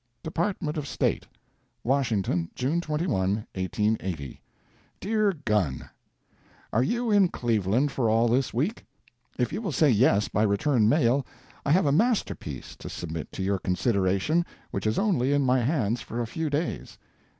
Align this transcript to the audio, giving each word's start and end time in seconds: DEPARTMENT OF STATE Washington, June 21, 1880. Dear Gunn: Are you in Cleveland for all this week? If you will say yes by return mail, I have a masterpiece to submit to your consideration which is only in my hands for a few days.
DEPARTMENT 0.23 0.77
OF 0.79 0.87
STATE 0.87 1.27
Washington, 1.83 2.49
June 2.55 2.81
21, 2.81 3.45
1880. 3.53 4.41
Dear 4.99 5.31
Gunn: 5.45 5.91
Are 6.73 6.81
you 6.81 7.11
in 7.11 7.27
Cleveland 7.27 7.91
for 7.91 8.09
all 8.09 8.27
this 8.27 8.51
week? 8.51 8.83
If 9.37 9.53
you 9.53 9.61
will 9.61 9.71
say 9.71 9.91
yes 9.91 10.27
by 10.27 10.41
return 10.41 10.89
mail, 10.89 11.23
I 11.63 11.69
have 11.71 11.85
a 11.85 11.91
masterpiece 11.91 12.75
to 12.77 12.89
submit 12.89 13.31
to 13.33 13.43
your 13.43 13.59
consideration 13.59 14.43
which 14.71 14.87
is 14.87 14.97
only 14.97 15.33
in 15.33 15.43
my 15.43 15.59
hands 15.59 16.01
for 16.01 16.19
a 16.19 16.25
few 16.25 16.49
days. 16.49 16.97